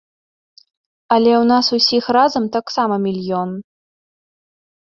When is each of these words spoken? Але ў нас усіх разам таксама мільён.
Але 1.15 1.31
ў 1.39 1.43
нас 1.51 1.65
усіх 1.77 2.03
разам 2.17 2.43
таксама 2.57 2.95
мільён. 3.05 3.49